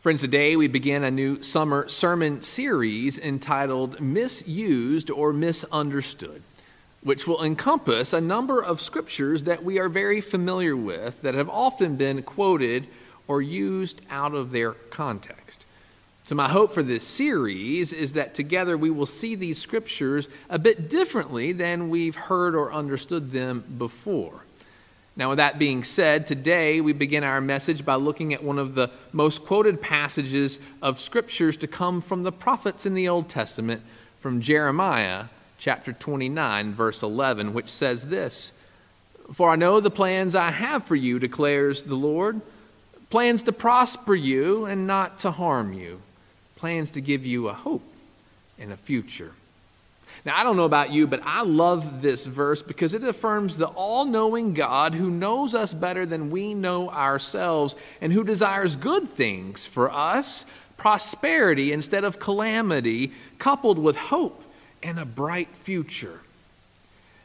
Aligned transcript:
Friends, 0.00 0.22
today 0.22 0.56
we 0.56 0.66
begin 0.66 1.04
a 1.04 1.10
new 1.10 1.42
summer 1.42 1.86
sermon 1.86 2.40
series 2.40 3.18
entitled 3.18 4.00
Misused 4.00 5.10
or 5.10 5.30
Misunderstood, 5.30 6.42
which 7.02 7.26
will 7.26 7.44
encompass 7.44 8.14
a 8.14 8.20
number 8.22 8.64
of 8.64 8.80
scriptures 8.80 9.42
that 9.42 9.62
we 9.62 9.78
are 9.78 9.90
very 9.90 10.22
familiar 10.22 10.74
with 10.74 11.20
that 11.20 11.34
have 11.34 11.50
often 11.50 11.96
been 11.96 12.22
quoted 12.22 12.86
or 13.28 13.42
used 13.42 14.00
out 14.08 14.32
of 14.32 14.52
their 14.52 14.72
context. 14.72 15.66
So, 16.22 16.34
my 16.34 16.48
hope 16.48 16.72
for 16.72 16.82
this 16.82 17.06
series 17.06 17.92
is 17.92 18.14
that 18.14 18.34
together 18.34 18.78
we 18.78 18.88
will 18.88 19.04
see 19.04 19.34
these 19.34 19.60
scriptures 19.60 20.30
a 20.48 20.58
bit 20.58 20.88
differently 20.88 21.52
than 21.52 21.90
we've 21.90 22.16
heard 22.16 22.54
or 22.54 22.72
understood 22.72 23.32
them 23.32 23.64
before. 23.76 24.44
Now, 25.16 25.30
with 25.30 25.38
that 25.38 25.58
being 25.58 25.84
said, 25.84 26.26
today 26.26 26.80
we 26.80 26.92
begin 26.92 27.24
our 27.24 27.40
message 27.40 27.84
by 27.84 27.96
looking 27.96 28.32
at 28.32 28.44
one 28.44 28.58
of 28.58 28.74
the 28.74 28.90
most 29.12 29.44
quoted 29.44 29.80
passages 29.80 30.58
of 30.80 31.00
scriptures 31.00 31.56
to 31.58 31.66
come 31.66 32.00
from 32.00 32.22
the 32.22 32.32
prophets 32.32 32.86
in 32.86 32.94
the 32.94 33.08
Old 33.08 33.28
Testament, 33.28 33.82
from 34.20 34.40
Jeremiah 34.40 35.24
chapter 35.58 35.92
29, 35.92 36.72
verse 36.72 37.02
11, 37.02 37.52
which 37.52 37.68
says 37.68 38.08
this 38.08 38.52
For 39.32 39.50
I 39.50 39.56
know 39.56 39.80
the 39.80 39.90
plans 39.90 40.34
I 40.34 40.50
have 40.52 40.84
for 40.84 40.96
you, 40.96 41.18
declares 41.18 41.82
the 41.82 41.96
Lord 41.96 42.40
plans 43.10 43.42
to 43.42 43.52
prosper 43.52 44.14
you 44.14 44.64
and 44.64 44.86
not 44.86 45.18
to 45.18 45.32
harm 45.32 45.72
you, 45.72 46.00
plans 46.56 46.90
to 46.92 47.00
give 47.00 47.26
you 47.26 47.48
a 47.48 47.52
hope 47.52 47.82
and 48.58 48.72
a 48.72 48.76
future. 48.76 49.32
Now, 50.24 50.36
I 50.36 50.44
don't 50.44 50.56
know 50.56 50.64
about 50.64 50.92
you, 50.92 51.06
but 51.06 51.20
I 51.24 51.42
love 51.42 52.02
this 52.02 52.26
verse 52.26 52.62
because 52.62 52.94
it 52.94 53.02
affirms 53.04 53.56
the 53.56 53.68
all 53.68 54.04
knowing 54.04 54.54
God 54.54 54.94
who 54.94 55.10
knows 55.10 55.54
us 55.54 55.72
better 55.72 56.04
than 56.04 56.30
we 56.30 56.54
know 56.54 56.90
ourselves 56.90 57.74
and 58.00 58.12
who 58.12 58.24
desires 58.24 58.76
good 58.76 59.08
things 59.08 59.66
for 59.66 59.90
us, 59.90 60.44
prosperity 60.76 61.72
instead 61.72 62.04
of 62.04 62.18
calamity, 62.18 63.12
coupled 63.38 63.78
with 63.78 63.96
hope 63.96 64.42
and 64.82 64.98
a 64.98 65.04
bright 65.04 65.54
future. 65.56 66.20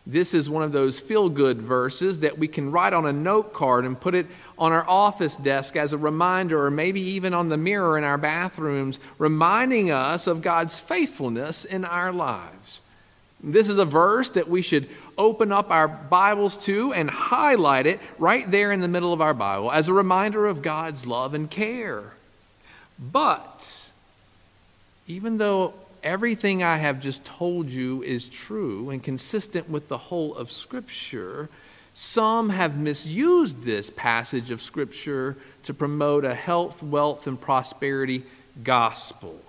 This 0.07 0.35
is 0.35 0.49
one 0.49 0.61
of 0.61 0.71
those 0.71 0.99
feel 0.99 1.29
good 1.29 1.61
verses 1.61 2.19
that 2.19 2.37
we 2.37 2.47
can 2.47 2.71
write 2.71 2.93
on 2.93 3.07
a 3.07 3.13
note 3.13 3.53
card 3.53 3.85
and 3.85 3.99
put 3.99 4.13
it 4.13 4.27
on 4.57 4.71
our 4.71 4.87
office 4.87 5.35
desk 5.35 5.75
as 5.75 5.93
a 5.93 5.97
reminder, 5.97 6.63
or 6.63 6.69
maybe 6.69 7.01
even 7.01 7.33
on 7.33 7.49
the 7.49 7.57
mirror 7.57 7.97
in 7.97 8.03
our 8.03 8.17
bathrooms, 8.19 8.99
reminding 9.17 9.89
us 9.89 10.27
of 10.27 10.43
God's 10.43 10.79
faithfulness 10.79 11.65
in 11.65 11.85
our 11.85 12.11
lives. 12.11 12.83
This 13.41 13.67
is 13.67 13.79
a 13.79 13.85
verse 13.85 14.29
that 14.31 14.47
we 14.47 14.61
should 14.61 14.87
open 15.17 15.51
up 15.51 15.71
our 15.71 15.87
Bibles 15.87 16.63
to 16.65 16.93
and 16.93 17.09
highlight 17.09 17.87
it 17.87 17.99
right 18.19 18.49
there 18.49 18.71
in 18.71 18.81
the 18.81 18.87
middle 18.87 19.13
of 19.13 19.21
our 19.21 19.33
Bible 19.33 19.71
as 19.71 19.87
a 19.87 19.93
reminder 19.93 20.45
of 20.45 20.61
God's 20.61 21.07
love 21.07 21.33
and 21.33 21.49
care. 21.49 22.13
But 22.99 23.89
even 25.07 25.37
though 25.37 25.73
everything 26.05 26.63
I 26.63 26.77
have 26.77 27.01
just 27.01 27.25
told 27.25 27.69
you 27.69 28.03
is 28.03 28.29
true 28.29 28.91
and 28.91 29.03
consistent 29.03 29.69
with 29.69 29.89
the 29.89 29.97
whole 29.97 30.35
of 30.35 30.51
Scripture, 30.51 31.49
some 31.93 32.49
have 32.49 32.77
misused 32.77 33.63
this 33.63 33.89
passage 33.89 34.51
of 34.51 34.61
Scripture 34.61 35.35
to 35.63 35.73
promote 35.73 36.23
a 36.23 36.35
health, 36.35 36.83
wealth, 36.83 37.25
and 37.25 37.41
prosperity 37.41 38.23
gospel. 38.63 39.41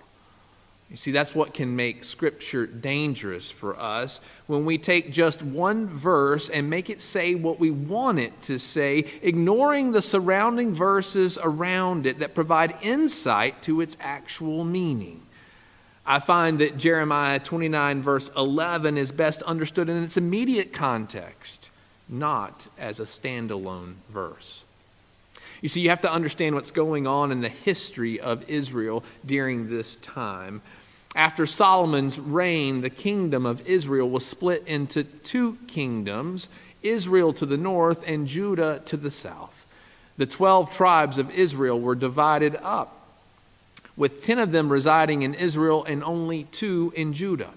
You 0.90 0.96
see, 0.96 1.10
that's 1.10 1.34
what 1.34 1.52
can 1.52 1.74
make 1.74 2.04
Scripture 2.04 2.64
dangerous 2.64 3.50
for 3.50 3.78
us 3.78 4.20
when 4.46 4.64
we 4.64 4.78
take 4.78 5.12
just 5.12 5.42
one 5.42 5.88
verse 5.88 6.48
and 6.48 6.70
make 6.70 6.88
it 6.88 7.02
say 7.02 7.34
what 7.34 7.58
we 7.58 7.72
want 7.72 8.20
it 8.20 8.40
to 8.42 8.58
say, 8.58 9.04
ignoring 9.20 9.90
the 9.90 10.00
surrounding 10.00 10.72
verses 10.72 11.38
around 11.42 12.06
it 12.06 12.20
that 12.20 12.36
provide 12.36 12.77
insight 12.82 13.62
to 13.62 13.80
its 13.80 13.96
actual 14.00 14.64
meaning. 14.64 15.20
I 16.06 16.20
find 16.20 16.60
that 16.60 16.78
Jeremiah 16.78 17.40
29, 17.40 18.00
verse 18.00 18.30
11, 18.36 18.96
is 18.96 19.10
best 19.10 19.42
understood 19.42 19.88
in 19.88 20.02
its 20.02 20.16
immediate 20.16 20.72
context, 20.72 21.70
not 22.08 22.68
as 22.78 23.00
a 23.00 23.05
standalone 23.05 23.94
verse. 24.08 24.62
You 25.61 25.68
see, 25.68 25.80
you 25.80 25.89
have 25.89 26.02
to 26.02 26.12
understand 26.12 26.55
what's 26.55 26.70
going 26.70 27.06
on 27.06 27.33
in 27.33 27.40
the 27.40 27.48
history 27.48 28.20
of 28.20 28.48
Israel 28.48 29.02
during 29.24 29.68
this 29.68 29.96
time. 29.96 30.62
After 31.16 31.46
Solomon's 31.46 32.20
reign, 32.20 32.83
the 32.83 32.90
kingdom 32.90 33.46
of 33.46 33.66
Israel 33.66 34.08
was 34.08 34.24
split 34.24 34.62
into 34.66 35.02
two 35.02 35.56
kingdoms 35.66 36.48
Israel 36.83 37.33
to 37.33 37.46
the 37.46 37.56
north 37.56 38.06
and 38.06 38.28
Judah 38.28 38.80
to 38.84 38.96
the 38.96 39.11
south. 39.11 39.66
The 40.18 40.27
12 40.27 40.70
tribes 40.70 41.18
of 41.18 41.30
Israel 41.30 41.80
were 41.80 41.95
divided 41.95 42.56
up, 42.62 42.95
with 43.96 44.23
10 44.23 44.39
of 44.39 44.52
them 44.52 44.70
residing 44.70 45.23
in 45.23 45.34
Israel 45.34 45.84
and 45.84 46.05
only 46.05 46.45
two 46.45 46.92
in 46.96 47.12
Judah. 47.12 47.55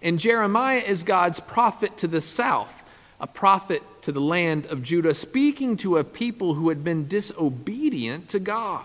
And 0.00 0.18
Jeremiah 0.18 0.82
is 0.84 1.02
God's 1.02 1.40
prophet 1.40 1.96
to 1.98 2.06
the 2.06 2.20
south 2.20 2.84
a 3.20 3.26
prophet 3.26 3.82
to 4.02 4.12
the 4.12 4.20
land 4.20 4.66
of 4.66 4.82
Judah, 4.82 5.14
speaking 5.14 5.76
to 5.78 5.96
a 5.96 6.04
people 6.04 6.54
who 6.54 6.68
had 6.68 6.84
been 6.84 7.08
disobedient 7.08 8.28
to 8.28 8.38
God. 8.38 8.84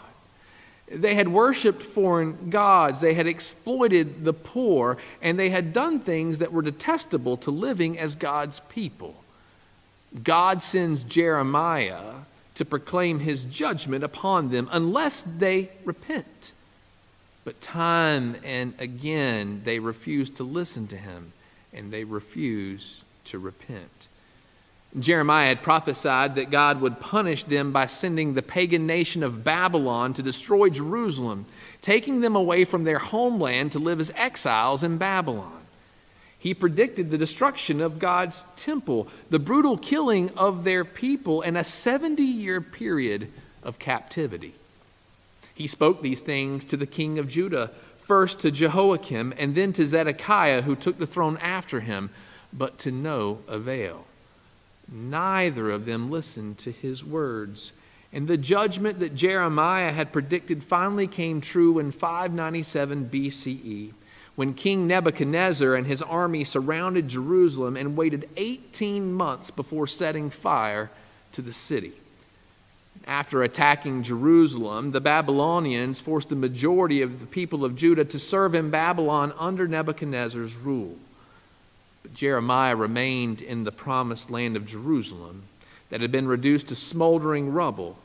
They 0.92 1.16
had 1.16 1.28
worshiped 1.28 1.82
foreign 1.82 2.50
gods, 2.50 3.00
they 3.00 3.14
had 3.14 3.28
exploited 3.28 4.26
the 4.26 4.34
poor, 4.34 4.98
and 5.22 5.40
they 5.40 5.50
had 5.50 5.72
done 5.72 6.00
things 6.00 6.40
that 6.40 6.52
were 6.52 6.62
detestable 6.62 7.38
to 7.38 7.52
living 7.52 7.98
as 7.98 8.16
God's 8.16 8.60
people. 8.60 9.16
God 10.24 10.62
sends 10.62 11.04
Jeremiah 11.04 12.14
to 12.56 12.66
proclaim 12.66 13.20
his 13.20 13.46
judgment 13.46 14.04
upon 14.04 14.50
them 14.50 14.68
unless 14.72 15.22
they 15.22 15.70
repent. 15.86 16.52
But 17.44 17.62
time 17.62 18.38
and 18.44 18.74
again 18.80 19.62
they 19.66 19.80
refuse 19.80 20.30
to 20.32 20.44
listen 20.44 20.88
to 20.88 20.98
him 20.98 21.34
and 21.74 21.92
they 21.92 22.04
refuse 22.04 23.04
to 23.26 23.40
repent. 23.40 24.08
Jeremiah 25.00 25.48
had 25.48 25.64
prophesied 25.64 26.36
that 26.36 26.52
God 26.52 26.80
would 26.82 27.00
punish 27.00 27.44
them 27.44 27.72
by 27.72 27.88
sending 27.88 28.34
the 28.34 28.44
pagan 28.44 28.86
nation 28.86 29.24
of 29.24 29.44
Babylon 29.44 30.14
to 30.14 30.22
destroy 30.22 30.70
Jerusalem, 30.70 31.48
taking 31.82 32.22
them 32.22 32.36
away 32.36 32.64
from 32.64 32.84
their 32.84 33.00
homeland 33.00 33.72
to 33.72 33.80
live 33.80 34.00
as 34.00 34.12
exiles 34.16 34.84
in 34.84 35.00
Babylon. 35.00 35.64
He 36.38 36.54
predicted 36.54 37.10
the 37.10 37.18
destruction 37.18 37.82
of 37.82 37.98
God's 37.98 38.46
temple, 38.56 39.08
the 39.30 39.40
brutal 39.40 39.78
killing 39.78 40.30
of 40.38 40.64
their 40.64 40.86
people, 40.86 41.42
and 41.42 41.58
a 41.58 41.64
70 41.64 42.22
year 42.22 42.62
period 42.62 43.32
of 43.64 43.80
captivity. 43.80 44.54
He 45.56 45.68
spoke 45.68 46.02
these 46.02 46.22
things 46.22 46.66
to 46.66 46.78
the 46.78 46.88
king 46.88 47.20
of 47.20 47.28
Judah, 47.28 47.72
first 47.98 48.40
to 48.42 48.52
Jehoiakim, 48.52 49.34
and 49.38 49.56
then 49.56 49.74
to 49.74 49.86
Zedekiah, 49.86 50.64
who 50.64 50.76
took 50.76 50.98
the 50.98 51.08
throne 51.08 51.38
after 51.38 51.82
him, 51.82 52.10
but 52.52 52.78
to 52.80 52.92
no 52.92 53.40
avail. 53.48 54.06
Neither 54.92 55.70
of 55.70 55.86
them 55.86 56.12
listened 56.12 56.58
to 56.60 56.72
his 56.72 57.04
words. 57.04 57.74
And 58.12 58.28
the 58.28 58.38
judgment 58.38 59.00
that 59.00 59.16
Jeremiah 59.16 59.92
had 59.92 60.14
predicted 60.14 60.64
finally 60.64 61.08
came 61.08 61.42
true 61.42 61.80
in 61.80 61.92
597 61.92 63.10
BCE 63.10 63.94
when 64.36 64.54
King 64.54 64.88
Nebuchadnezzar 64.88 65.76
and 65.76 65.86
his 65.86 66.02
army 66.02 66.44
surrounded 66.44 67.08
Jerusalem 67.08 67.78
and 67.78 67.96
waited 67.96 68.30
18 68.36 69.14
months 69.14 69.52
before 69.52 69.88
setting 69.88 70.30
fire 70.30 70.90
to 71.34 71.42
the 71.42 71.54
city. 71.54 71.94
After 73.06 73.44
attacking 73.44 74.04
Jerusalem, 74.04 74.92
the 74.92 75.02
Babylonians 75.02 76.00
forced 76.00 76.30
the 76.30 76.36
majority 76.36 77.02
of 77.02 77.20
the 77.20 77.26
people 77.26 77.66
of 77.66 77.76
Judah 77.76 78.06
to 78.06 78.20
serve 78.20 78.56
in 78.56 78.70
Babylon 78.70 79.34
under 79.38 79.68
Nebuchadnezzar's 79.68 80.56
rule. 80.56 80.98
But 82.02 82.14
Jeremiah 82.14 82.76
remained 82.76 83.42
in 83.42 83.66
the 83.66 83.72
promised 83.72 84.32
land 84.32 84.56
of 84.56 84.66
Jerusalem 84.66 85.44
that 85.90 86.02
had 86.02 86.12
been 86.12 86.28
reduced 86.28 86.70
to 86.70 86.76
smoldering 86.76 87.52
rubble 87.52 87.98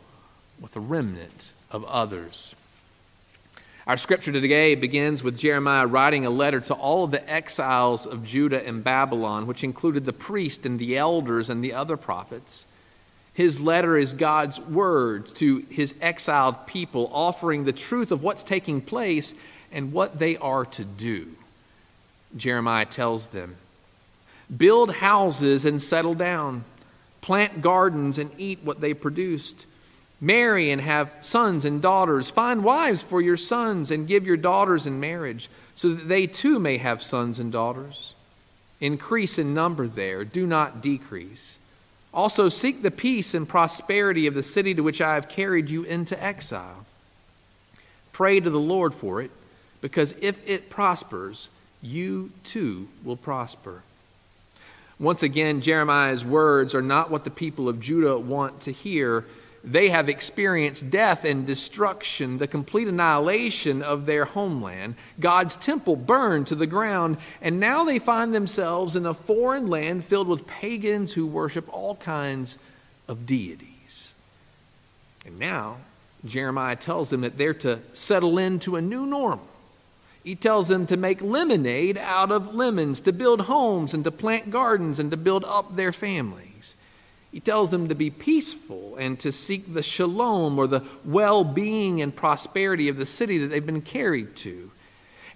with 0.60 0.75
a 0.76 0.81
remnant 0.81 1.53
of 1.70 1.84
others. 1.84 2.54
Our 3.86 3.97
scripture 3.97 4.33
today 4.33 4.74
begins 4.74 5.22
with 5.22 5.39
Jeremiah 5.39 5.86
writing 5.86 6.27
a 6.27 6.30
letter 6.30 6.60
to 6.60 6.74
all 6.74 7.04
of 7.04 7.10
the 7.10 7.27
exiles 7.30 8.04
of 8.04 8.24
Judah 8.24 8.66
and 8.66 8.84
Babylon, 8.84 9.47
which 9.47 9.65
included 9.65 10.04
the 10.04 10.12
priest 10.12 10.66
and 10.66 10.78
the 10.78 10.98
elders 10.98 11.48
and 11.48 11.65
the 11.65 11.72
other 11.72 11.97
prophets. 11.97 12.66
His 13.39 13.61
letter 13.61 13.97
is 13.97 14.15
God's 14.15 14.59
word 14.59 15.29
to 15.37 15.59
his 15.71 15.95
exiled 16.01 16.67
people, 16.67 17.09
offering 17.13 17.63
the 17.63 17.73
truth 17.73 18.11
of 18.11 18.21
what's 18.21 18.43
taking 18.43 18.81
place 18.81 19.33
and 19.71 19.93
what 19.93 20.19
they 20.19 20.37
are 20.39 20.65
to 20.65 20.85
do. 20.85 21.29
Jeremiah 22.37 22.85
tells 22.85 23.29
them 23.29 23.55
Build 24.57 24.97
houses 24.97 25.65
and 25.65 25.81
settle 25.81 26.17
down. 26.17 26.65
Plant 27.21 27.63
gardens 27.63 28.19
and 28.19 28.33
eat 28.39 28.59
what 28.65 28.81
they 28.81 28.93
produced. 28.93 29.67
Marry 30.21 30.73
and 30.73 30.81
have 30.81 31.13
sons 31.21 31.65
and 31.65 31.81
daughters. 31.81 32.31
Find 32.31 32.65
wives 32.65 33.05
for 33.05 33.21
your 33.21 33.37
sons 33.37 33.93
and 33.93 34.09
give 34.09 34.27
your 34.27 34.37
daughters 34.37 34.85
in 34.85 34.99
marriage, 34.99 35.49
so 35.77 35.91
that 35.91 36.09
they 36.09 36.27
too 36.27 36.59
may 36.59 36.79
have 36.79 37.01
sons 37.01 37.39
and 37.39 37.53
daughters. 37.53 38.17
Increase 38.81 39.39
in 39.39 39.55
number 39.55 39.87
there, 39.87 40.25
do 40.25 40.45
not 40.45 40.81
decrease. 40.81 41.61
Also, 42.13 42.49
seek 42.49 42.83
the 42.83 42.91
peace 42.91 43.34
and 43.34 43.49
prosperity 43.49 44.27
of 44.27 44.34
the 44.34 44.43
city 44.43 44.75
to 44.75 44.83
which 44.83 45.01
I 45.01 45.15
have 45.15 45.28
carried 45.28 45.69
you 45.69 45.84
into 45.84 46.21
exile. 46.22 46.87
Pray 48.13 48.41
to 48.41 48.51
the 48.51 48.59
Lord 48.59 48.95
for 48.95 49.21
it, 49.22 49.31
because 49.81 50.15
if 50.21 50.49
it 50.49 50.71
prospers, 50.71 51.49
you 51.83 52.31
too 52.45 52.89
will 53.05 53.16
prosper. 53.16 53.83
Once 54.99 55.22
again, 55.22 55.60
Jeremiah's 55.60 56.25
words 56.25 56.75
are 56.75 56.83
not 56.83 57.10
what 57.10 57.22
the 57.22 57.31
people 57.31 57.69
of 57.69 57.78
Judah 57.78 58.19
want 58.19 58.61
to 58.63 58.72
hear. 58.72 59.25
They 59.65 59.89
have 59.91 60.09
experienced 60.09 60.91
death 60.91 61.25
and 61.25 61.47
destruction, 61.47 62.39
the 62.39 62.47
complete 62.47 62.89
annihilation 62.89 63.83
of 63.83 64.07
their 64.07 64.25
homeland. 64.25 64.95
God's 65.19 65.57
temple 65.57 65.97
burned 65.97 66.47
to 66.49 66.55
the 66.55 66.66
ground, 66.66 67.19
and 67.43 67.59
now 67.59 67.84
they 67.84 67.99
find 67.99 68.34
themselves 68.34 68.97
in 68.97 69.05
a 69.05 69.15
foreign 69.15 69.66
land 69.66 70.05
filled 70.05 70.28
with 70.28 70.47
pagans 70.47 71.15
who 71.15 71.27
worship 71.27 71.69
all 71.72 71.97
kinds 71.97 72.59
of 73.09 73.27
deities. 73.27 74.15
And 75.27 75.39
now, 75.39 75.78
Jeremiah 76.25 76.77
tells 76.77 77.11
them 77.11 77.21
that 77.22 77.37
they're 77.37 77.54
to 77.54 77.81
settle 77.93 78.39
into 78.39 78.77
a 78.77 78.83
new 78.83 79.07
normal 79.07 79.49
he 80.28 80.34
tells 80.34 80.69
them 80.69 80.87
to 80.89 80.99
make 80.99 81.22
lemonade 81.22 81.97
out 81.97 82.31
of 82.31 82.54
lemons, 82.54 83.01
to 83.01 83.15
build 83.15 83.41
homes 83.43 83.95
and 83.95 84.04
to 84.04 84.11
plant 84.11 84.51
gardens 84.51 84.99
and 84.99 85.11
to 85.11 85.16
build 85.16 85.43
up 85.45 85.75
their 85.75 85.91
families. 85.91 86.47
He 87.39 87.43
tells 87.43 87.71
them 87.71 87.87
to 87.87 87.95
be 87.95 88.11
peaceful 88.11 88.97
and 88.97 89.17
to 89.21 89.31
seek 89.31 89.73
the 89.73 89.81
shalom 89.85 90.59
or 90.59 90.67
the 90.67 90.83
well 91.05 91.45
being 91.45 92.03
and 92.03 92.13
prosperity 92.13 92.89
of 92.89 92.97
the 92.97 93.07
city 93.07 93.39
that 93.39 93.47
they've 93.47 93.65
been 93.65 93.81
carried 93.81 94.35
to. 94.39 94.73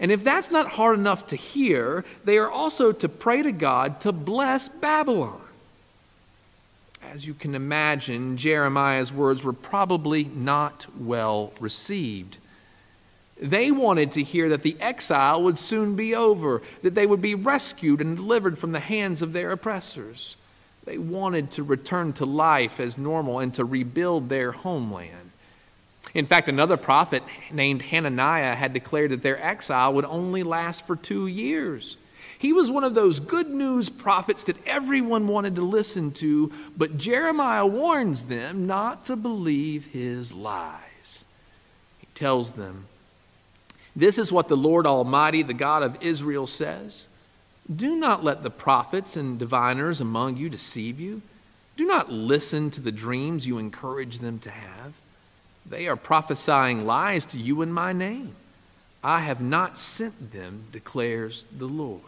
And 0.01 0.11
if 0.11 0.25
that's 0.25 0.51
not 0.51 0.71
hard 0.71 0.99
enough 0.99 1.29
to 1.29 1.37
hear, 1.37 2.05
they 2.25 2.39
are 2.39 2.51
also 2.51 2.91
to 2.91 3.09
pray 3.09 3.45
to 3.45 3.53
God 3.53 4.01
to 4.01 4.11
bless 4.11 4.69
Babylon. 4.69 5.43
As 7.05 7.25
you 7.25 7.35
can 7.35 7.55
imagine, 7.55 8.37
Jeremiah's 8.37 9.13
words 9.13 9.45
were 9.45 9.53
probably 9.53 10.25
not 10.25 10.87
well 10.99 11.53
received. 11.61 12.39
They 13.41 13.71
wanted 13.71 14.11
to 14.11 14.25
hear 14.25 14.49
that 14.49 14.63
the 14.63 14.77
exile 14.81 15.41
would 15.45 15.57
soon 15.57 15.95
be 15.95 16.17
over, 16.17 16.63
that 16.83 16.97
they 16.97 17.07
would 17.07 17.23
be 17.23 17.37
rescued 17.37 18.01
and 18.01 18.17
delivered 18.17 18.59
from 18.59 18.73
the 18.73 18.81
hands 18.81 19.23
of 19.23 19.33
their 19.33 19.53
oppressors. 19.53 20.37
They 20.85 20.99
wanted 20.99 21.53
to 21.53 21.63
return 21.63 22.13
to 22.15 22.27
life 22.27 22.81
as 22.81 22.99
normal 22.99 23.39
and 23.39 23.55
to 23.55 23.65
rebuild 23.65 24.29
their 24.29 24.53
homeland. 24.53 25.31
In 26.15 26.27
fact, 26.27 26.49
another 26.49 26.77
prophet 26.77 27.23
named 27.51 27.83
Hananiah 27.83 28.55
had 28.55 28.73
declared 28.73 29.13
that 29.13 29.23
their 29.23 29.43
exile 29.43 29.95
would 29.95 30.05
only 30.05 30.43
last 30.43 30.87
for 30.87 30.97
two 30.97 31.27
years. 31.27 31.97
He 32.39 32.53
was 32.53 32.71
one 32.71 32.85
of 32.85 32.95
those 32.95 33.21
good 33.21 33.49
news 33.49 33.89
prophets 33.89 34.45
that 34.45 34.67
everyone 34.67 35.29
wanted 35.29 35.55
to 35.55 35.63
listen 35.63 36.11
to, 36.15 36.53
but 36.77 36.99
Jeremiah 36.99 37.65
warns 37.65 38.25
them 38.25 38.67
not 38.67 39.05
to 39.05 39.17
believe 39.17 39.87
his 39.87 40.35
lies. 40.35 41.25
He 42.01 42.09
tells 42.15 42.53
them, 42.53 42.87
this 43.95 44.19
is 44.19 44.33
what 44.33 44.49
the 44.49 44.57
Lord 44.57 44.87
Almighty, 44.87 45.43
the 45.43 45.55
God 45.55 45.83
of 45.83 46.03
Israel, 46.03 46.47
says 46.47 47.07
Do 47.75 47.97
not 47.97 48.25
let 48.25 48.43
the 48.43 48.51
prophets 48.51 49.17
and 49.17 49.39
diviners 49.39 50.01
among 50.01 50.37
you 50.37 50.49
deceive 50.49 50.99
you. 50.99 51.23
Do 51.77 51.87
not 51.87 52.11
listen 52.13 52.71
to 52.73 52.81
the 52.81 52.93
dreams 52.93 53.47
you 53.47 53.59
encourage 53.59 54.19
them 54.19 54.39
to 54.41 54.51
have. 54.51 54.95
They 55.65 55.87
are 55.87 55.97
prophesying 55.97 56.87
lies 56.87 57.25
to 57.27 57.39
you 57.39 57.63
in 57.63 57.73
my 57.73 57.93
name. 57.93 58.35
I 59.03 59.21
have 59.21 59.41
not 59.41 59.79
sent 59.79 60.33
them, 60.33 60.65
declares 60.73 61.45
the 61.57 61.67
Lord. 61.67 62.03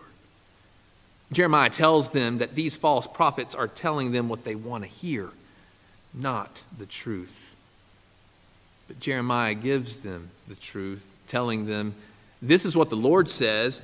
Jeremiah 1.33 1.71
tells 1.71 2.11
them 2.11 2.39
that 2.39 2.55
these 2.55 2.77
false 2.77 3.07
prophets 3.07 3.55
are 3.55 3.67
telling 3.67 4.13
them 4.13 4.29
what 4.29 4.45
they 4.45 4.55
want 4.55 4.85
to 4.85 4.91
hear, 4.91 5.31
not 6.13 6.63
the 6.77 6.87
truth. 6.87 7.57
But 8.87 9.01
Jeremiah 9.01 9.55
gives 9.55 10.01
them 10.01 10.31
the 10.47 10.55
truth 10.55 11.09
telling 11.27 11.67
them, 11.67 11.95
This 12.43 12.65
is 12.65 12.77
what 12.77 12.91
the 12.91 12.97
Lord 12.97 13.29
says. 13.29 13.81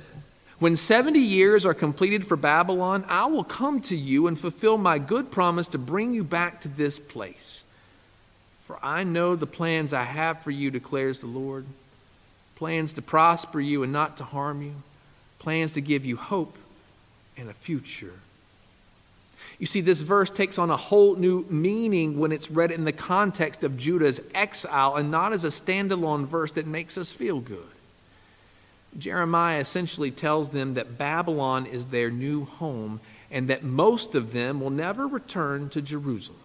When 0.61 0.75
70 0.75 1.17
years 1.17 1.65
are 1.65 1.73
completed 1.73 2.27
for 2.27 2.37
Babylon, 2.37 3.03
I 3.07 3.25
will 3.25 3.43
come 3.43 3.81
to 3.81 3.97
you 3.97 4.27
and 4.27 4.37
fulfill 4.37 4.77
my 4.77 4.99
good 4.99 5.31
promise 5.31 5.67
to 5.69 5.79
bring 5.79 6.13
you 6.13 6.23
back 6.23 6.61
to 6.61 6.67
this 6.67 6.99
place. 6.99 7.63
For 8.59 8.77
I 8.83 9.03
know 9.03 9.35
the 9.35 9.47
plans 9.47 9.91
I 9.91 10.03
have 10.03 10.43
for 10.43 10.51
you, 10.51 10.69
declares 10.69 11.19
the 11.19 11.25
Lord 11.25 11.65
plans 12.57 12.93
to 12.93 13.01
prosper 13.01 13.59
you 13.59 13.81
and 13.81 13.91
not 13.91 14.17
to 14.17 14.23
harm 14.23 14.61
you, 14.61 14.75
plans 15.39 15.73
to 15.73 15.81
give 15.81 16.05
you 16.05 16.15
hope 16.15 16.55
and 17.35 17.49
a 17.49 17.53
future. 17.53 18.13
You 19.57 19.65
see, 19.65 19.81
this 19.81 20.01
verse 20.01 20.29
takes 20.29 20.59
on 20.59 20.69
a 20.69 20.77
whole 20.77 21.15
new 21.15 21.43
meaning 21.49 22.19
when 22.19 22.31
it's 22.31 22.51
read 22.51 22.69
in 22.69 22.83
the 22.83 22.91
context 22.91 23.63
of 23.63 23.77
Judah's 23.77 24.21
exile 24.35 24.95
and 24.95 25.09
not 25.09 25.33
as 25.33 25.43
a 25.43 25.47
standalone 25.47 26.25
verse 26.25 26.51
that 26.51 26.67
makes 26.67 26.99
us 26.99 27.13
feel 27.13 27.39
good. 27.39 27.65
Jeremiah 28.97 29.59
essentially 29.59 30.11
tells 30.11 30.49
them 30.49 30.73
that 30.73 30.97
Babylon 30.97 31.65
is 31.65 31.85
their 31.85 32.11
new 32.11 32.45
home 32.45 32.99
and 33.29 33.47
that 33.47 33.63
most 33.63 34.15
of 34.15 34.33
them 34.33 34.59
will 34.59 34.69
never 34.69 35.07
return 35.07 35.69
to 35.69 35.81
Jerusalem. 35.81 36.37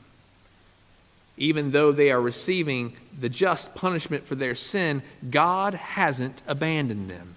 Even 1.36 1.72
though 1.72 1.92
they 1.92 2.10
are 2.10 2.20
receiving 2.20 2.96
the 3.18 3.28
just 3.28 3.74
punishment 3.74 4.24
for 4.24 4.36
their 4.36 4.54
sin, 4.54 5.02
God 5.28 5.74
hasn't 5.74 6.42
abandoned 6.46 7.10
them. 7.10 7.34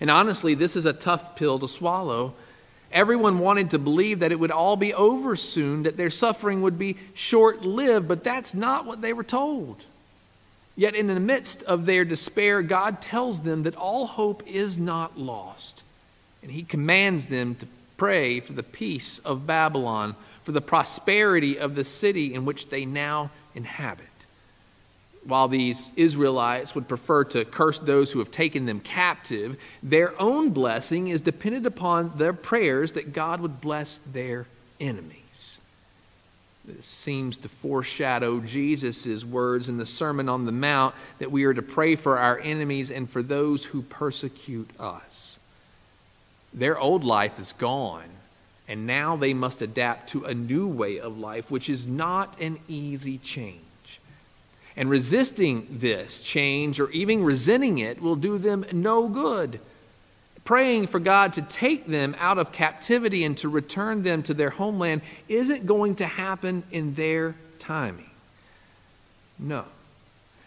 And 0.00 0.10
honestly, 0.10 0.54
this 0.54 0.76
is 0.76 0.84
a 0.84 0.92
tough 0.92 1.36
pill 1.36 1.58
to 1.60 1.68
swallow 1.68 2.34
Everyone 2.92 3.40
wanted 3.40 3.70
to 3.70 3.78
believe 3.78 4.20
that 4.20 4.32
it 4.32 4.38
would 4.38 4.50
all 4.50 4.76
be 4.76 4.94
over 4.94 5.36
soon, 5.36 5.82
that 5.82 5.96
their 5.96 6.10
suffering 6.10 6.62
would 6.62 6.78
be 6.78 6.96
short 7.14 7.62
lived, 7.62 8.08
but 8.08 8.24
that's 8.24 8.54
not 8.54 8.86
what 8.86 9.02
they 9.02 9.12
were 9.12 9.24
told. 9.24 9.84
Yet, 10.76 10.94
in 10.94 11.06
the 11.06 11.18
midst 11.18 11.62
of 11.62 11.86
their 11.86 12.04
despair, 12.04 12.62
God 12.62 13.00
tells 13.00 13.42
them 13.42 13.62
that 13.62 13.76
all 13.76 14.06
hope 14.06 14.42
is 14.46 14.78
not 14.78 15.18
lost. 15.18 15.82
And 16.42 16.52
He 16.52 16.62
commands 16.62 17.28
them 17.28 17.54
to 17.56 17.66
pray 17.96 18.40
for 18.40 18.52
the 18.52 18.62
peace 18.62 19.18
of 19.20 19.46
Babylon, 19.46 20.14
for 20.42 20.52
the 20.52 20.60
prosperity 20.60 21.58
of 21.58 21.74
the 21.74 21.84
city 21.84 22.34
in 22.34 22.44
which 22.44 22.68
they 22.68 22.84
now 22.84 23.30
inhabit 23.54 24.06
while 25.26 25.48
these 25.48 25.92
Israelites 25.96 26.74
would 26.74 26.88
prefer 26.88 27.24
to 27.24 27.44
curse 27.44 27.78
those 27.78 28.12
who 28.12 28.20
have 28.20 28.30
taken 28.30 28.66
them 28.66 28.80
captive, 28.80 29.60
their 29.82 30.20
own 30.20 30.50
blessing 30.50 31.08
is 31.08 31.20
dependent 31.20 31.66
upon 31.66 32.12
their 32.16 32.32
prayers 32.32 32.92
that 32.92 33.12
God 33.12 33.40
would 33.40 33.60
bless 33.60 33.98
their 33.98 34.46
enemies. 34.80 35.60
Seems 36.80 37.38
to 37.38 37.48
foreshadow 37.48 38.40
Jesus' 38.40 39.24
words 39.24 39.68
in 39.68 39.76
the 39.76 39.86
Sermon 39.86 40.28
on 40.28 40.46
the 40.46 40.52
Mount 40.52 40.94
that 41.18 41.30
we 41.30 41.44
are 41.44 41.54
to 41.54 41.62
pray 41.62 41.96
for 41.96 42.18
our 42.18 42.38
enemies 42.40 42.90
and 42.90 43.08
for 43.08 43.22
those 43.22 43.66
who 43.66 43.82
persecute 43.82 44.70
us. 44.78 45.38
Their 46.52 46.78
old 46.78 47.04
life 47.04 47.38
is 47.38 47.52
gone, 47.52 48.08
and 48.66 48.86
now 48.86 49.16
they 49.16 49.34
must 49.34 49.62
adapt 49.62 50.10
to 50.10 50.24
a 50.24 50.34
new 50.34 50.66
way 50.66 50.98
of 50.98 51.18
life, 51.18 51.50
which 51.50 51.68
is 51.68 51.86
not 51.86 52.40
an 52.40 52.58
easy 52.66 53.18
change. 53.18 53.60
And 54.76 54.90
resisting 54.90 55.66
this 55.70 56.20
change 56.22 56.80
or 56.80 56.90
even 56.90 57.22
resenting 57.22 57.78
it 57.78 58.02
will 58.02 58.16
do 58.16 58.38
them 58.38 58.64
no 58.72 59.08
good. 59.08 59.60
Praying 60.46 60.86
for 60.86 61.00
God 61.00 61.32
to 61.32 61.42
take 61.42 61.86
them 61.88 62.14
out 62.20 62.38
of 62.38 62.52
captivity 62.52 63.24
and 63.24 63.36
to 63.38 63.48
return 63.48 64.04
them 64.04 64.22
to 64.22 64.32
their 64.32 64.50
homeland 64.50 65.02
isn't 65.28 65.66
going 65.66 65.96
to 65.96 66.06
happen 66.06 66.62
in 66.70 66.94
their 66.94 67.34
timing. 67.58 68.08
No. 69.40 69.64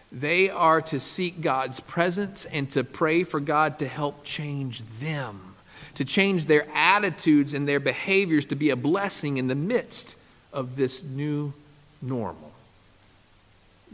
They 0.10 0.50
are 0.50 0.82
to 0.84 1.02
seek 1.02 1.42
God's 1.42 1.82
presence 1.82 2.46
and 2.46 2.72
to 2.72 2.86
pray 2.86 3.26
for 3.26 3.42
God 3.42 3.78
to 3.80 3.88
help 3.90 4.24
change 4.24 4.84
them, 4.84 5.56
to 5.96 6.06
change 6.06 6.46
their 6.46 6.66
attitudes 6.74 7.54
and 7.54 7.68
their 7.68 7.82
behaviors 7.82 8.46
to 8.46 8.56
be 8.56 8.70
a 8.70 8.78
blessing 8.78 9.36
in 9.36 9.48
the 9.48 9.54
midst 9.54 10.16
of 10.54 10.78
this 10.78 11.04
new 11.04 11.54
normal. 12.02 12.54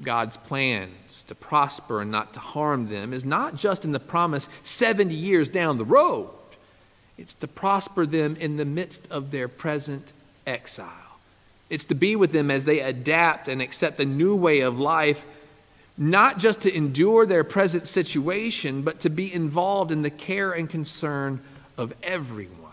God's 0.03 0.37
plans 0.37 1.23
to 1.23 1.35
prosper 1.35 2.01
and 2.01 2.11
not 2.11 2.33
to 2.33 2.39
harm 2.39 2.89
them 2.89 3.13
is 3.13 3.25
not 3.25 3.55
just 3.55 3.85
in 3.85 3.91
the 3.91 3.99
promise 3.99 4.49
70 4.63 5.13
years 5.13 5.49
down 5.49 5.77
the 5.77 5.85
road, 5.85 6.29
it's 7.17 7.33
to 7.35 7.47
prosper 7.47 8.05
them 8.05 8.35
in 8.35 8.57
the 8.57 8.65
midst 8.65 9.09
of 9.11 9.31
their 9.31 9.47
present 9.47 10.11
exile. 10.45 10.89
It's 11.69 11.85
to 11.85 11.95
be 11.95 12.15
with 12.15 12.31
them 12.31 12.51
as 12.51 12.65
they 12.65 12.81
adapt 12.81 13.47
and 13.47 13.61
accept 13.61 13.99
a 13.99 14.05
new 14.05 14.35
way 14.35 14.59
of 14.61 14.79
life, 14.79 15.25
not 15.97 16.37
just 16.37 16.61
to 16.61 16.75
endure 16.75 17.25
their 17.25 17.43
present 17.43 17.87
situation, 17.87 18.81
but 18.81 18.99
to 18.99 19.09
be 19.09 19.33
involved 19.33 19.91
in 19.91 20.01
the 20.01 20.09
care 20.09 20.51
and 20.51 20.69
concern 20.69 21.39
of 21.77 21.93
everyone 22.03 22.64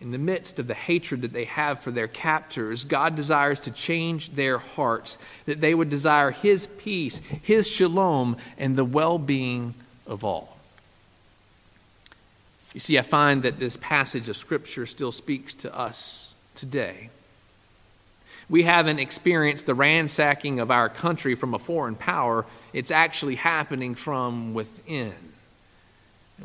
in 0.00 0.12
the 0.12 0.18
midst 0.18 0.58
of 0.58 0.68
the 0.68 0.74
hatred 0.74 1.22
that 1.22 1.32
they 1.32 1.44
have 1.44 1.80
for 1.80 1.90
their 1.90 2.06
captors, 2.06 2.84
God 2.84 3.16
desires 3.16 3.60
to 3.60 3.70
change 3.70 4.30
their 4.30 4.58
hearts, 4.58 5.18
that 5.46 5.60
they 5.60 5.74
would 5.74 5.88
desire 5.88 6.30
His 6.30 6.66
peace, 6.66 7.18
His 7.42 7.68
shalom, 7.68 8.36
and 8.56 8.76
the 8.76 8.84
well 8.84 9.18
being 9.18 9.74
of 10.06 10.24
all. 10.24 10.56
You 12.74 12.80
see, 12.80 12.98
I 12.98 13.02
find 13.02 13.42
that 13.42 13.58
this 13.58 13.76
passage 13.76 14.28
of 14.28 14.36
Scripture 14.36 14.86
still 14.86 15.10
speaks 15.10 15.54
to 15.56 15.76
us 15.76 16.34
today. 16.54 17.10
We 18.48 18.62
haven't 18.62 19.00
experienced 19.00 19.66
the 19.66 19.74
ransacking 19.74 20.60
of 20.60 20.70
our 20.70 20.88
country 20.88 21.34
from 21.34 21.54
a 21.54 21.58
foreign 21.58 21.96
power, 21.96 22.46
it's 22.72 22.90
actually 22.90 23.34
happening 23.34 23.94
from 23.94 24.54
within. 24.54 25.27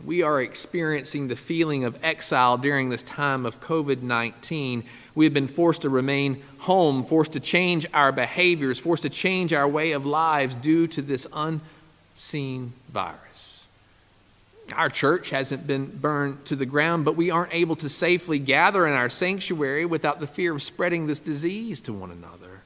We 0.05 0.23
are 0.23 0.41
experiencing 0.41 1.27
the 1.27 1.35
feeling 1.35 1.83
of 1.83 2.03
exile 2.03 2.57
during 2.57 2.89
this 2.89 3.03
time 3.03 3.45
of 3.45 3.61
COVID 3.61 4.01
19. 4.01 4.83
We've 5.13 5.33
been 5.33 5.47
forced 5.47 5.83
to 5.83 5.89
remain 5.89 6.41
home, 6.59 7.03
forced 7.03 7.33
to 7.33 7.39
change 7.39 7.85
our 7.93 8.11
behaviors, 8.11 8.79
forced 8.79 9.03
to 9.03 9.09
change 9.09 9.53
our 9.53 9.67
way 9.67 9.91
of 9.91 10.05
lives 10.05 10.55
due 10.55 10.87
to 10.87 11.01
this 11.01 11.27
unseen 11.33 12.73
virus. 12.91 13.67
Our 14.75 14.89
church 14.89 15.29
hasn't 15.29 15.67
been 15.67 15.85
burned 15.85 16.45
to 16.45 16.55
the 16.55 16.65
ground, 16.65 17.05
but 17.05 17.15
we 17.15 17.29
aren't 17.29 17.53
able 17.53 17.75
to 17.77 17.89
safely 17.89 18.39
gather 18.39 18.87
in 18.87 18.93
our 18.93 19.09
sanctuary 19.09 19.85
without 19.85 20.19
the 20.19 20.27
fear 20.27 20.53
of 20.55 20.63
spreading 20.63 21.05
this 21.05 21.19
disease 21.19 21.81
to 21.81 21.93
one 21.93 22.09
another. 22.09 22.61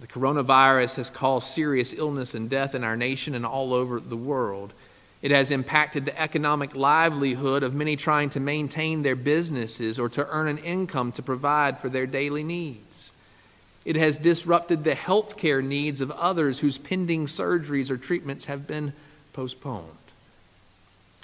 The 0.00 0.06
coronavirus 0.06 0.96
has 0.96 1.10
caused 1.10 1.48
serious 1.48 1.92
illness 1.92 2.34
and 2.34 2.50
death 2.50 2.74
in 2.74 2.84
our 2.84 2.96
nation 2.96 3.34
and 3.34 3.46
all 3.46 3.72
over 3.72 3.98
the 3.98 4.16
world. 4.16 4.72
It 5.20 5.30
has 5.32 5.50
impacted 5.50 6.04
the 6.04 6.18
economic 6.20 6.76
livelihood 6.76 7.62
of 7.62 7.74
many 7.74 7.96
trying 7.96 8.30
to 8.30 8.40
maintain 8.40 9.02
their 9.02 9.16
businesses 9.16 9.98
or 9.98 10.08
to 10.10 10.26
earn 10.28 10.46
an 10.46 10.58
income 10.58 11.10
to 11.12 11.22
provide 11.22 11.80
for 11.80 11.88
their 11.88 12.06
daily 12.06 12.44
needs. 12.44 13.12
It 13.84 13.96
has 13.96 14.18
disrupted 14.18 14.84
the 14.84 14.94
health 14.94 15.36
care 15.36 15.62
needs 15.62 16.00
of 16.00 16.10
others 16.12 16.60
whose 16.60 16.78
pending 16.78 17.26
surgeries 17.26 17.90
or 17.90 17.96
treatments 17.96 18.44
have 18.44 18.66
been 18.66 18.92
postponed. 19.32 19.86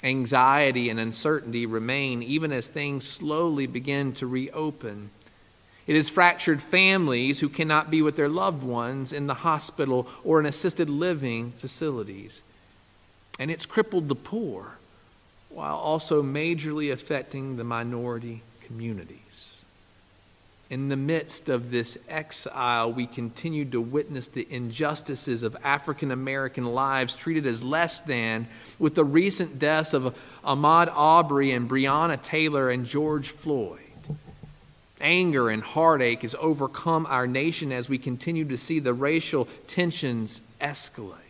Anxiety 0.03 0.89
and 0.89 0.99
uncertainty 0.99 1.65
remain 1.65 2.21
even 2.21 2.51
as 2.51 2.67
things 2.67 3.07
slowly 3.07 3.65
begin 3.65 4.11
to 4.13 4.27
reopen. 4.27 5.09
It 5.87 5.95
has 5.95 6.09
fractured 6.09 6.61
families 6.61 7.39
who 7.39 7.47
cannot 7.47 7.89
be 7.89 8.01
with 8.01 8.17
their 8.17 8.27
loved 8.27 8.63
ones 8.63 9.13
in 9.13 9.27
the 9.27 9.35
hospital 9.35 10.07
or 10.23 10.39
in 10.39 10.45
assisted 10.45 10.89
living 10.89 11.51
facilities 11.51 12.43
and 13.39 13.51
it's 13.51 13.65
crippled 13.65 14.09
the 14.09 14.15
poor 14.15 14.77
while 15.49 15.77
also 15.77 16.21
majorly 16.21 16.91
affecting 16.91 17.55
the 17.55 17.63
minority 17.63 18.41
communities. 18.61 19.63
In 20.69 20.89
the 20.89 20.95
midst 20.95 21.47
of 21.47 21.69
this 21.69 21.97
exile, 22.09 22.91
we 22.91 23.05
continue 23.05 23.65
to 23.65 23.79
witness 23.79 24.27
the 24.27 24.47
injustices 24.49 25.43
of 25.43 25.55
African 25.63 26.11
American 26.11 26.65
lives 26.65 27.15
treated 27.15 27.45
as 27.45 27.63
less 27.63 27.99
than, 27.99 28.47
with 28.79 28.95
the 28.95 29.05
recent 29.05 29.59
deaths 29.59 29.93
of 29.93 30.17
Ahmaud 30.43 30.91
Arbery 30.91 31.51
and 31.51 31.69
Breonna 31.69 32.19
Taylor 32.21 32.69
and 32.69 32.85
George 32.85 33.29
Floyd. 33.29 33.79
Anger 34.99 35.49
and 35.49 35.61
heartache 35.61 36.23
has 36.23 36.35
overcome 36.39 37.05
our 37.05 37.27
nation 37.27 37.71
as 37.71 37.87
we 37.87 37.99
continue 37.99 38.45
to 38.45 38.57
see 38.57 38.79
the 38.79 38.93
racial 38.93 39.47
tensions 39.67 40.41
escalate. 40.59 41.24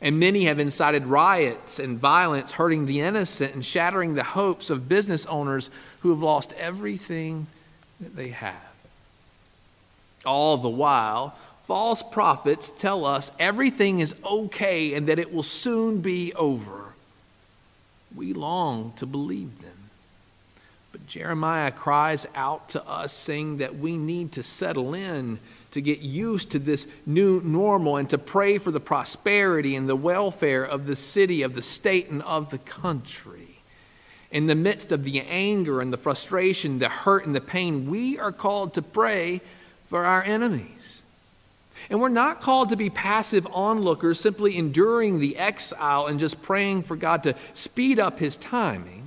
And 0.00 0.20
many 0.20 0.44
have 0.44 0.58
incited 0.58 1.06
riots 1.06 1.78
and 1.78 1.98
violence, 1.98 2.52
hurting 2.52 2.86
the 2.86 3.00
innocent 3.00 3.54
and 3.54 3.64
shattering 3.64 4.14
the 4.14 4.22
hopes 4.22 4.68
of 4.68 4.88
business 4.88 5.24
owners 5.26 5.70
who 6.00 6.10
have 6.10 6.20
lost 6.20 6.52
everything 6.58 7.46
that 8.00 8.14
they 8.14 8.28
have. 8.28 8.54
All 10.26 10.58
the 10.58 10.68
while, 10.68 11.36
false 11.66 12.02
prophets 12.02 12.70
tell 12.70 13.06
us 13.06 13.30
everything 13.38 14.00
is 14.00 14.14
okay 14.24 14.92
and 14.94 15.06
that 15.06 15.18
it 15.18 15.32
will 15.32 15.42
soon 15.42 16.00
be 16.00 16.34
over. 16.34 16.92
We 18.14 18.32
long 18.32 18.92
to 18.96 19.06
believe 19.06 19.62
them. 19.62 19.85
Jeremiah 21.06 21.70
cries 21.70 22.26
out 22.34 22.70
to 22.70 22.86
us, 22.86 23.12
saying 23.12 23.58
that 23.58 23.78
we 23.78 23.96
need 23.96 24.32
to 24.32 24.42
settle 24.42 24.94
in 24.94 25.38
to 25.70 25.80
get 25.80 26.00
used 26.00 26.50
to 26.52 26.58
this 26.58 26.86
new 27.04 27.40
normal 27.44 27.96
and 27.96 28.10
to 28.10 28.18
pray 28.18 28.58
for 28.58 28.70
the 28.70 28.80
prosperity 28.80 29.76
and 29.76 29.88
the 29.88 29.96
welfare 29.96 30.64
of 30.64 30.86
the 30.86 30.96
city, 30.96 31.42
of 31.42 31.54
the 31.54 31.62
state, 31.62 32.08
and 32.08 32.22
of 32.22 32.50
the 32.50 32.58
country. 32.58 33.60
In 34.30 34.46
the 34.46 34.54
midst 34.54 34.90
of 34.90 35.04
the 35.04 35.20
anger 35.20 35.80
and 35.80 35.92
the 35.92 35.98
frustration, 35.98 36.78
the 36.78 36.88
hurt 36.88 37.26
and 37.26 37.34
the 37.34 37.40
pain, 37.40 37.88
we 37.88 38.18
are 38.18 38.32
called 38.32 38.74
to 38.74 38.82
pray 38.82 39.40
for 39.86 40.04
our 40.04 40.22
enemies. 40.22 41.02
And 41.88 42.00
we're 42.00 42.08
not 42.08 42.40
called 42.40 42.70
to 42.70 42.76
be 42.76 42.90
passive 42.90 43.46
onlookers, 43.52 44.18
simply 44.18 44.56
enduring 44.56 45.20
the 45.20 45.36
exile 45.36 46.06
and 46.06 46.18
just 46.18 46.42
praying 46.42 46.82
for 46.82 46.96
God 46.96 47.22
to 47.22 47.34
speed 47.52 48.00
up 48.00 48.18
his 48.18 48.36
timing. 48.36 49.05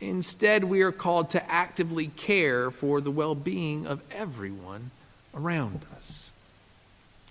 Instead, 0.00 0.64
we 0.64 0.82
are 0.82 0.92
called 0.92 1.30
to 1.30 1.50
actively 1.50 2.08
care 2.08 2.70
for 2.70 3.00
the 3.00 3.10
well 3.10 3.34
being 3.34 3.86
of 3.86 4.02
everyone 4.10 4.90
around 5.34 5.82
us. 5.96 6.32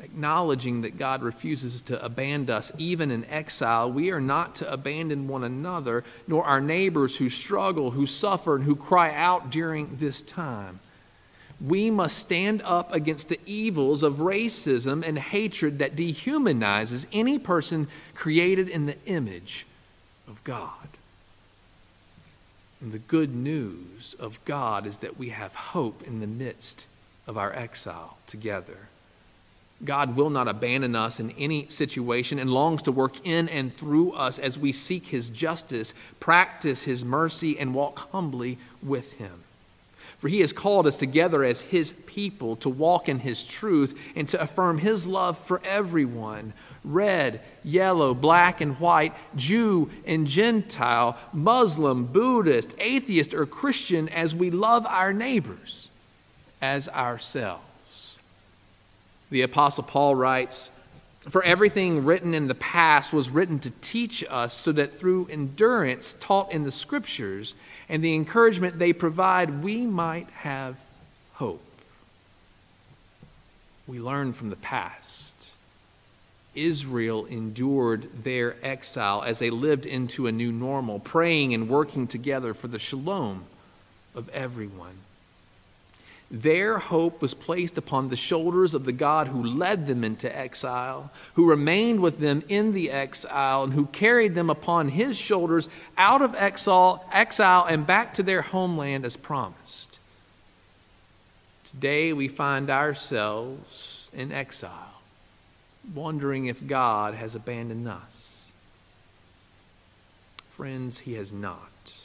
Acknowledging 0.01 0.81
that 0.81 0.97
God 0.97 1.23
refuses 1.23 1.81
to 1.83 2.03
abandon 2.03 2.53
us 2.53 2.71
even 2.77 3.11
in 3.11 3.23
exile, 3.25 3.89
we 3.89 4.11
are 4.11 4.19
not 4.19 4.55
to 4.55 4.71
abandon 4.71 5.27
one 5.27 5.43
another, 5.43 6.03
nor 6.27 6.43
our 6.43 6.59
neighbors 6.59 7.15
who 7.17 7.29
struggle, 7.29 7.91
who 7.91 8.05
suffer, 8.05 8.55
and 8.55 8.65
who 8.65 8.75
cry 8.75 9.13
out 9.13 9.49
during 9.49 9.95
this 9.97 10.21
time. 10.21 10.79
We 11.65 11.89
must 11.89 12.17
stand 12.19 12.61
up 12.65 12.93
against 12.93 13.29
the 13.29 13.39
evils 13.45 14.03
of 14.03 14.15
racism 14.15 15.07
and 15.07 15.17
hatred 15.17 15.79
that 15.79 15.95
dehumanizes 15.95 17.07
any 17.13 17.39
person 17.39 17.87
created 18.13 18.67
in 18.67 18.87
the 18.87 18.97
image 19.05 19.65
of 20.27 20.43
God. 20.43 20.94
And 22.81 22.91
the 22.91 22.99
good 22.99 23.33
news 23.33 24.15
of 24.19 24.43
God 24.45 24.85
is 24.85 24.99
that 24.99 25.17
we 25.17 25.29
have 25.29 25.55
hope 25.55 26.03
in 26.03 26.19
the 26.19 26.27
midst 26.27 26.87
of 27.27 27.37
our 27.37 27.53
exile 27.53 28.17
together. 28.27 28.89
God 29.83 30.15
will 30.15 30.29
not 30.29 30.47
abandon 30.47 30.95
us 30.95 31.19
in 31.19 31.31
any 31.31 31.67
situation 31.67 32.39
and 32.39 32.49
longs 32.49 32.81
to 32.83 32.91
work 32.91 33.25
in 33.25 33.49
and 33.49 33.75
through 33.75 34.13
us 34.13 34.39
as 34.39 34.57
we 34.57 34.71
seek 34.71 35.07
His 35.07 35.29
justice, 35.29 35.93
practice 36.19 36.83
His 36.83 37.03
mercy, 37.03 37.59
and 37.59 37.73
walk 37.73 38.11
humbly 38.11 38.57
with 38.81 39.13
Him. 39.13 39.43
For 40.17 40.29
He 40.29 40.39
has 40.39 40.53
called 40.53 40.87
us 40.87 40.97
together 40.97 41.43
as 41.43 41.61
His 41.61 41.91
people 41.91 42.55
to 42.57 42.69
walk 42.69 43.09
in 43.09 43.19
His 43.19 43.43
truth 43.43 43.99
and 44.15 44.29
to 44.29 44.41
affirm 44.41 44.77
His 44.77 45.05
love 45.05 45.37
for 45.37 45.61
everyone 45.65 46.53
red, 46.85 47.41
yellow, 47.63 48.13
black, 48.13 48.61
and 48.61 48.79
white, 48.79 49.13
Jew 49.35 49.89
and 50.05 50.27
Gentile, 50.27 51.17
Muslim, 51.33 52.05
Buddhist, 52.05 52.73
atheist, 52.79 53.33
or 53.33 53.45
Christian 53.45 54.07
as 54.09 54.35
we 54.35 54.49
love 54.49 54.85
our 54.85 55.11
neighbors 55.11 55.89
as 56.61 56.87
ourselves. 56.89 58.19
The 59.29 59.41
Apostle 59.41 59.83
Paul 59.83 60.15
writes, 60.15 60.71
For 61.29 61.43
everything 61.43 62.05
written 62.05 62.33
in 62.33 62.47
the 62.47 62.55
past 62.55 63.11
was 63.11 63.29
written 63.29 63.59
to 63.59 63.71
teach 63.81 64.23
us, 64.29 64.53
so 64.53 64.71
that 64.71 64.97
through 64.97 65.27
endurance 65.29 66.15
taught 66.19 66.51
in 66.51 66.63
the 66.63 66.71
Scriptures 66.71 67.55
and 67.89 68.03
the 68.03 68.15
encouragement 68.15 68.79
they 68.79 68.93
provide, 68.93 69.63
we 69.63 69.85
might 69.85 70.29
have 70.37 70.77
hope. 71.33 71.61
We 73.87 73.99
learn 73.99 74.33
from 74.33 74.49
the 74.49 74.55
past. 74.55 75.24
Israel 76.55 77.25
endured 77.25 78.23
their 78.23 78.55
exile 78.63 79.23
as 79.23 79.39
they 79.39 79.49
lived 79.49 79.85
into 79.85 80.27
a 80.27 80.31
new 80.31 80.51
normal, 80.51 80.99
praying 80.99 81.53
and 81.53 81.69
working 81.69 82.07
together 82.07 82.53
for 82.53 82.67
the 82.67 82.79
shalom 82.79 83.43
of 84.15 84.29
everyone. 84.29 84.95
Their 86.31 86.79
hope 86.79 87.21
was 87.21 87.35
placed 87.35 87.77
upon 87.77 88.09
the 88.09 88.15
shoulders 88.15 88.73
of 88.73 88.85
the 88.85 88.91
God 88.91 89.27
who 89.27 89.43
led 89.43 89.85
them 89.85 90.03
into 90.03 90.35
exile, 90.35 91.11
who 91.35 91.47
remained 91.47 91.99
with 91.99 92.19
them 92.19 92.43
in 92.49 92.73
the 92.73 92.89
exile, 92.89 93.63
and 93.63 93.73
who 93.73 93.85
carried 93.87 94.33
them 94.33 94.49
upon 94.49 94.89
his 94.89 95.17
shoulders 95.17 95.69
out 95.97 96.23
of 96.23 96.33
exile, 96.35 97.05
exile 97.11 97.65
and 97.69 97.85
back 97.85 98.15
to 98.15 98.23
their 98.23 98.41
homeland 98.41 99.05
as 99.05 99.15
promised. 99.15 99.99
Today 101.63 102.11
we 102.11 102.27
find 102.27 102.69
ourselves 102.71 104.09
in 104.11 104.31
exile, 104.31 104.94
wondering 105.93 106.45
if 106.45 106.65
God 106.65 107.13
has 107.13 107.35
abandoned 107.35 107.87
us. 107.87 108.51
Friends, 110.49 110.99
he 110.99 111.13
has 111.13 111.31
not, 111.33 111.99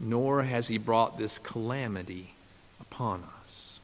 nor 0.00 0.42
has 0.42 0.68
he 0.68 0.78
brought 0.78 1.18
this 1.18 1.38
calamity 1.38 2.34
upon 2.80 3.22
us. 3.40 3.78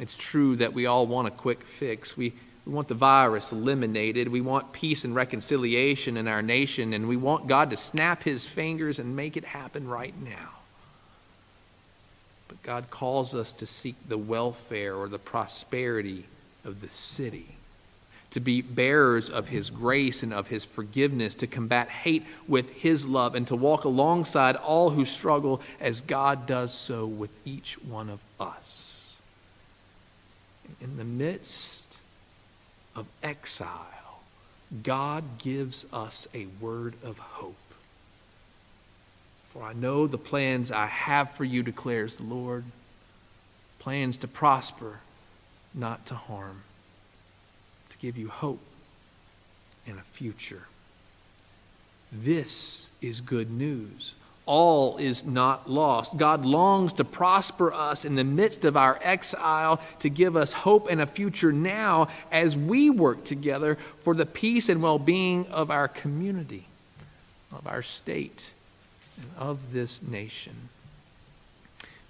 It's 0.00 0.16
true 0.16 0.56
that 0.56 0.72
we 0.72 0.86
all 0.86 1.06
want 1.06 1.28
a 1.28 1.32
quick 1.32 1.62
fix. 1.62 2.16
We, 2.16 2.32
we 2.64 2.72
want 2.72 2.88
the 2.88 2.94
virus 2.94 3.52
eliminated. 3.52 4.28
We 4.28 4.40
want 4.40 4.72
peace 4.72 5.04
and 5.04 5.14
reconciliation 5.14 6.16
in 6.16 6.28
our 6.28 6.42
nation, 6.42 6.92
and 6.92 7.08
we 7.08 7.16
want 7.16 7.48
God 7.48 7.70
to 7.70 7.76
snap 7.76 8.22
his 8.22 8.46
fingers 8.46 8.98
and 8.98 9.14
make 9.14 9.36
it 9.36 9.44
happen 9.44 9.88
right 9.88 10.14
now. 10.22 10.50
But 12.48 12.62
God 12.62 12.90
calls 12.90 13.34
us 13.34 13.52
to 13.54 13.66
seek 13.66 13.96
the 14.08 14.16
welfare 14.16 14.94
or 14.94 15.08
the 15.08 15.18
prosperity 15.18 16.24
of 16.64 16.80
the 16.80 16.88
city, 16.88 17.56
to 18.30 18.40
be 18.40 18.60
bearers 18.60 19.30
of 19.30 19.48
His 19.48 19.70
grace 19.70 20.22
and 20.22 20.32
of 20.32 20.48
His 20.48 20.64
forgiveness, 20.64 21.34
to 21.36 21.46
combat 21.46 21.88
hate 21.88 22.24
with 22.46 22.70
His 22.70 23.06
love, 23.06 23.34
and 23.34 23.46
to 23.48 23.56
walk 23.56 23.84
alongside 23.84 24.56
all 24.56 24.90
who 24.90 25.04
struggle 25.04 25.62
as 25.80 26.00
God 26.00 26.46
does 26.46 26.72
so 26.72 27.06
with 27.06 27.30
each 27.46 27.82
one 27.82 28.10
of 28.10 28.20
us. 28.38 29.16
In 30.80 30.96
the 30.96 31.04
midst 31.04 31.98
of 32.94 33.06
exile, 33.22 34.20
God 34.82 35.38
gives 35.38 35.86
us 35.92 36.28
a 36.34 36.46
word 36.60 36.94
of 37.02 37.18
hope. 37.18 37.56
For 39.48 39.62
I 39.62 39.72
know 39.72 40.06
the 40.06 40.18
plans 40.18 40.70
I 40.70 40.86
have 40.86 41.32
for 41.32 41.44
you, 41.44 41.62
declares 41.62 42.16
the 42.16 42.24
Lord 42.24 42.64
plans 43.78 44.18
to 44.18 44.28
prosper, 44.28 44.98
not 45.74 46.04
to 46.06 46.14
harm 46.14 46.62
to 47.90 47.98
give 47.98 48.16
you 48.16 48.28
hope 48.28 48.60
and 49.86 49.98
a 49.98 50.02
future. 50.02 50.62
This 52.12 52.88
is 53.00 53.20
good 53.20 53.50
news. 53.50 54.14
All 54.46 54.96
is 54.96 55.26
not 55.26 55.68
lost. 55.68 56.16
God 56.16 56.46
longs 56.46 56.94
to 56.94 57.04
prosper 57.04 57.72
us 57.72 58.06
in 58.06 58.14
the 58.14 58.24
midst 58.24 58.64
of 58.64 58.78
our 58.78 58.98
exile, 59.02 59.78
to 59.98 60.08
give 60.08 60.36
us 60.36 60.52
hope 60.52 60.88
and 60.90 61.02
a 61.02 61.06
future 61.06 61.52
now 61.52 62.08
as 62.32 62.56
we 62.56 62.88
work 62.88 63.24
together 63.24 63.76
for 64.02 64.14
the 64.14 64.24
peace 64.24 64.70
and 64.70 64.82
well 64.82 64.98
being 64.98 65.46
of 65.48 65.70
our 65.70 65.86
community, 65.86 66.64
of 67.52 67.66
our 67.66 67.82
state, 67.82 68.52
and 69.18 69.30
of 69.38 69.72
this 69.72 70.02
nation 70.02 70.70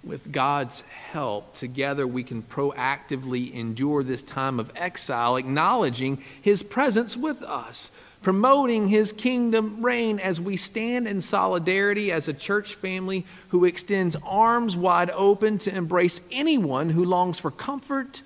with 0.03 0.31
God's 0.31 0.81
help, 0.81 1.53
together 1.53 2.07
we 2.07 2.23
can 2.23 2.41
proactively 2.41 3.53
endure 3.53 4.03
this 4.03 4.23
time 4.23 4.59
of 4.59 4.71
exile, 4.75 5.35
acknowledging 5.35 6.23
His 6.41 6.63
presence 6.63 7.17
with 7.17 7.43
us, 7.43 7.91
promoting 8.21 8.87
His 8.87 9.11
kingdom 9.11 9.83
reign 9.85 10.19
as 10.19 10.39
we 10.39 10.55
stand 10.55 11.07
in 11.07 11.19
solidarity 11.21 12.11
as 12.11 12.27
a 12.27 12.33
church 12.33 12.75
family 12.75 13.25
who 13.49 13.65
extends 13.65 14.15
arms 14.25 14.77
wide 14.77 15.09
open 15.11 15.57
to 15.59 15.75
embrace 15.75 16.21
anyone 16.31 16.91
who 16.91 17.03
longs 17.03 17.37
for 17.37 17.51
comfort, 17.51 18.21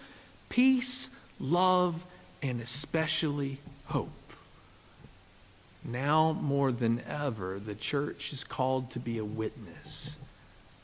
peace, 0.49 1.09
love, 1.39 2.05
and 2.43 2.61
especially 2.61 3.57
hope. 3.87 4.09
Now 5.83 6.33
more 6.33 6.71
than 6.71 7.01
ever, 7.07 7.59
the 7.59 7.75
church 7.75 8.31
is 8.31 8.43
called 8.43 8.91
to 8.91 8.99
be 8.99 9.17
a 9.17 9.25
witness 9.25 10.17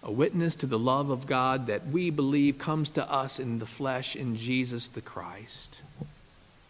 a 0.02 0.12
witness 0.12 0.56
to 0.56 0.66
the 0.66 0.80
love 0.80 1.10
of 1.10 1.28
God 1.28 1.68
that 1.68 1.88
we 1.88 2.10
believe 2.10 2.58
comes 2.58 2.90
to 2.92 3.12
us 3.12 3.40
in 3.40 3.60
the 3.60 3.66
flesh 3.66 4.16
in 4.16 4.36
Jesus 4.36 4.88
the 4.88 5.02
Christ, 5.02 5.82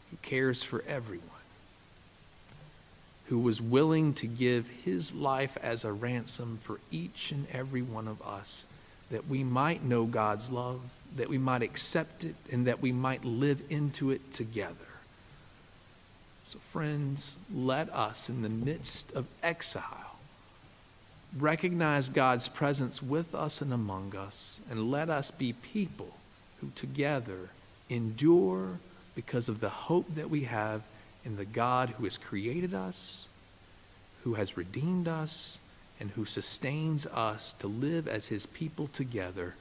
who 0.09 0.17
cares 0.21 0.63
for 0.63 0.83
everyone, 0.87 1.25
who 3.27 3.39
was 3.39 3.61
willing 3.61 4.13
to 4.15 4.25
give 4.25 4.69
his 4.83 5.13
life 5.13 5.57
as 5.61 5.83
a 5.83 5.91
ransom 5.91 6.57
for 6.61 6.79
each 6.89 7.31
and 7.31 7.45
every 7.53 7.83
one 7.83 8.07
of 8.07 8.21
us, 8.23 8.65
that 9.11 9.27
we 9.27 9.43
might 9.43 9.83
know 9.83 10.05
God's 10.05 10.51
love, 10.51 10.81
that 11.15 11.29
we 11.29 11.37
might 11.37 11.61
accept 11.61 12.23
it, 12.23 12.35
and 12.51 12.65
that 12.65 12.81
we 12.81 12.91
might 12.91 13.23
live 13.23 13.63
into 13.69 14.09
it 14.09 14.31
together. 14.31 14.73
So, 16.43 16.57
friends, 16.57 17.37
let 17.53 17.89
us, 17.91 18.27
in 18.27 18.41
the 18.41 18.49
midst 18.49 19.11
of 19.11 19.27
exile, 19.43 20.08
recognize 21.37 22.09
God's 22.09 22.47
presence 22.47 23.03
with 23.03 23.35
us 23.35 23.61
and 23.61 23.71
among 23.71 24.15
us, 24.15 24.61
and 24.69 24.91
let 24.91 25.09
us 25.09 25.31
be 25.31 25.53
people 25.53 26.15
who 26.61 26.71
together 26.75 27.49
endure 27.89 28.79
because 29.15 29.49
of 29.49 29.59
the 29.59 29.69
hope 29.69 30.15
that 30.15 30.29
we 30.29 30.45
have 30.45 30.81
in 31.25 31.35
the 31.35 31.45
God 31.45 31.89
who 31.97 32.05
has 32.05 32.17
created 32.17 32.73
us, 32.73 33.27
who 34.23 34.35
has 34.35 34.57
redeemed 34.57 35.07
us, 35.07 35.59
and 35.99 36.11
who 36.11 36.25
sustains 36.25 37.05
us 37.07 37.53
to 37.53 37.67
live 37.67 38.07
as 38.07 38.27
his 38.27 38.45
people 38.45 38.87
together, 38.87 39.55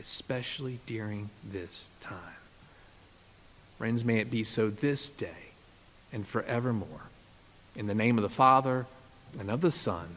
especially 0.00 0.80
during 0.86 1.28
this 1.44 1.90
time. 2.00 2.18
Friends, 3.78 4.04
may 4.04 4.18
it 4.18 4.30
be 4.30 4.44
so 4.44 4.70
this 4.70 5.10
day 5.10 5.52
and 6.12 6.26
forevermore. 6.26 7.10
In 7.76 7.86
the 7.86 7.94
name 7.94 8.16
of 8.16 8.22
the 8.22 8.28
Father, 8.28 8.86
and 9.38 9.50
of 9.50 9.60
the 9.60 9.70
Son, 9.70 10.16